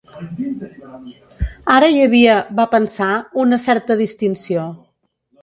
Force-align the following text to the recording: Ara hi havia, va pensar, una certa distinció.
Ara 1.73 1.89
hi 1.97 2.01
havia, 2.05 2.39
va 2.61 2.67
pensar, 2.73 3.11
una 3.45 3.61
certa 3.67 4.01
distinció. 4.03 4.67